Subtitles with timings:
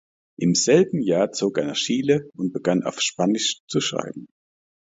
[0.39, 4.29] Im selben Jahr zog er nach Chile und begann auf Spanisch zu schreiben.